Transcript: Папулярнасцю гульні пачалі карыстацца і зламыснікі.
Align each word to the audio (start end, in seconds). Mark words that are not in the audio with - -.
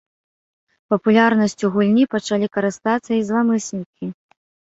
Папулярнасцю 0.93 1.65
гульні 1.75 2.05
пачалі 2.15 2.47
карыстацца 2.55 3.11
і 3.19 3.23
зламыснікі. 3.31 4.05